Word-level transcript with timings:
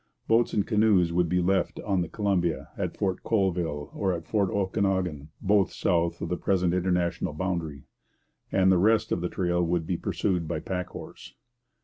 Boats 0.27 0.51
and 0.51 0.65
canoes 0.65 1.13
would 1.13 1.29
be 1.29 1.41
left 1.43 1.79
on 1.81 2.01
the 2.01 2.09
Columbia 2.09 2.69
at 2.75 2.97
Fort 2.97 3.21
Colville 3.21 3.91
or 3.93 4.13
at 4.13 4.25
Fort 4.25 4.49
Okanagan 4.49 5.29
(both 5.39 5.71
south 5.71 6.21
of 6.23 6.29
the 6.29 6.37
present 6.37 6.73
international 6.73 7.33
boundary), 7.33 7.83
and 8.51 8.71
the 8.71 8.79
rest 8.79 9.11
of 9.11 9.21
the 9.21 9.29
trail 9.29 9.61
would 9.61 9.85
be 9.85 9.97
pursued 9.97 10.47
by 10.47 10.59
pack 10.59 10.87
horse. 10.87 11.35